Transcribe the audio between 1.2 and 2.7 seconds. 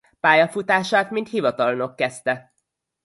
hivatalnok kezdte.